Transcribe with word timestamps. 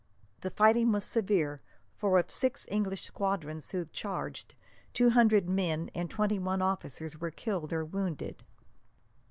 The 0.39 0.49
fighting 0.49 0.91
was 0.91 1.05
severe, 1.05 1.59
for 1.95 2.17
of 2.17 2.25
the 2.25 2.31
six 2.33 2.67
English 2.71 3.03
squadrons 3.03 3.69
who 3.69 3.85
charged, 3.85 4.55
two 4.95 5.11
hundred 5.11 5.47
men 5.47 5.91
and 5.93 6.09
twenty 6.09 6.39
one 6.39 6.59
officers 6.63 7.21
were 7.21 7.29
killed 7.29 7.71
or 7.71 7.85
wounded. 7.85 8.43